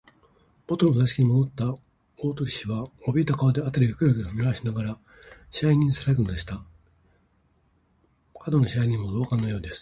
[0.67, 1.79] もとの座敷にもどった
[2.25, 4.97] 大鳥氏は、おびえた顔で、あたりをキョロキョロと見まわしながら、
[5.51, 6.61] 支配人にささやくのでした。
[8.47, 9.79] 門野支配人も同感のようです。